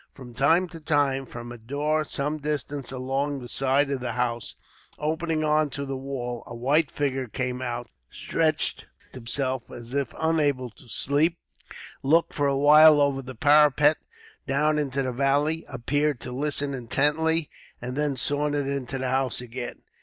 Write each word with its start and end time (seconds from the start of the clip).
From 0.15 0.33
time 0.33 0.67
to 0.69 0.79
time, 0.79 1.27
from 1.27 1.51
a 1.51 1.59
door 1.59 2.03
some 2.03 2.39
distance 2.39 2.91
along 2.91 3.37
the 3.37 3.47
side 3.47 3.91
of 3.91 3.99
the 3.99 4.13
house, 4.13 4.55
opening 4.97 5.43
on 5.43 5.69
to 5.69 5.85
the 5.85 5.95
wall, 5.95 6.41
a 6.47 6.55
white 6.55 6.89
figure 6.89 7.27
came 7.27 7.61
out, 7.61 7.87
stretched 8.09 8.87
himself 9.11 9.69
as 9.69 9.93
if 9.93 10.15
unable 10.19 10.71
to 10.71 10.89
sleep, 10.89 11.37
looked 12.01 12.33
for 12.33 12.47
a 12.47 12.57
while 12.57 12.99
over 12.99 13.21
the 13.21 13.35
parapet 13.35 13.97
down 14.47 14.79
into 14.79 15.03
the 15.03 15.11
valley, 15.11 15.63
appeared 15.69 16.19
to 16.21 16.31
listen 16.31 16.73
intently, 16.73 17.47
and 17.79 17.95
then 17.95 18.15
sauntered 18.15 18.65
into 18.65 18.97
the 18.97 19.09
house 19.09 19.39
again. 19.39 19.83